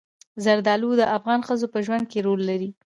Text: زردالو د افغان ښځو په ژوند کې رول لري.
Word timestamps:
زردالو 0.43 0.91
د 0.97 1.01
افغان 1.17 1.39
ښځو 1.47 1.67
په 1.73 1.79
ژوند 1.85 2.05
کې 2.11 2.19
رول 2.27 2.41
لري. 2.49 2.69